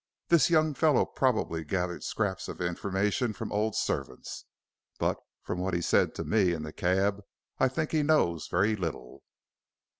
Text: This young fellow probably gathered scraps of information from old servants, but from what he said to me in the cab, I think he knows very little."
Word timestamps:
This 0.29 0.49
young 0.49 0.73
fellow 0.73 1.05
probably 1.05 1.63
gathered 1.63 2.03
scraps 2.03 2.47
of 2.47 2.59
information 2.59 3.33
from 3.33 3.51
old 3.51 3.75
servants, 3.75 4.45
but 4.97 5.19
from 5.43 5.59
what 5.59 5.75
he 5.75 5.81
said 5.83 6.15
to 6.15 6.23
me 6.23 6.53
in 6.53 6.63
the 6.63 6.73
cab, 6.73 7.21
I 7.59 7.67
think 7.67 7.91
he 7.91 8.01
knows 8.01 8.47
very 8.47 8.75
little." 8.75 9.21